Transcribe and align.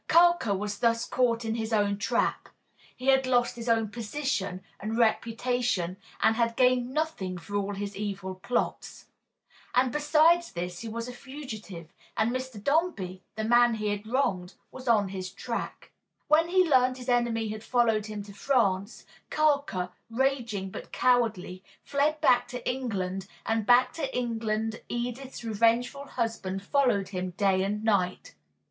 Carker 0.07 0.55
was 0.55 0.79
thus 0.79 1.05
caught 1.05 1.45
in 1.45 1.53
his 1.53 1.71
own 1.71 1.99
trap. 1.99 2.49
He 2.97 3.05
had 3.09 3.27
lost 3.27 3.55
his 3.55 3.69
own 3.69 3.89
position 3.89 4.63
and 4.79 4.97
reputation, 4.97 5.95
and 6.23 6.35
had 6.35 6.55
gained 6.55 6.89
nothing 6.89 7.37
for 7.37 7.55
all 7.55 7.75
his 7.75 7.95
evil 7.95 8.33
plots. 8.33 9.09
And 9.75 9.91
besides 9.91 10.53
this, 10.53 10.79
he 10.79 10.89
was 10.89 11.07
a 11.07 11.13
fugitive, 11.13 11.93
and 12.17 12.31
Mr. 12.31 12.59
Dombey, 12.63 13.21
the 13.35 13.43
man 13.43 13.75
he 13.75 13.89
had 13.89 14.07
wronged, 14.07 14.55
was 14.71 14.87
on 14.87 15.09
his 15.09 15.29
track. 15.31 15.91
When 16.27 16.49
he 16.49 16.67
learned 16.67 16.97
his 16.97 17.07
enemy 17.07 17.49
had 17.49 17.63
followed 17.63 18.07
him 18.07 18.23
to 18.23 18.33
France, 18.33 19.05
Carker, 19.29 19.91
raging, 20.09 20.71
but 20.71 20.91
cowardly, 20.91 21.63
fled 21.83 22.19
back 22.21 22.47
to 22.47 22.67
England; 22.67 23.27
and 23.45 23.67
back 23.67 23.93
to 23.93 24.17
England 24.17 24.81
Edith's 24.89 25.43
revengeful 25.43 26.05
husband 26.05 26.63
followed 26.65 27.09
him 27.09 27.35
day 27.37 27.61
and 27.63 27.83
night. 27.83 28.33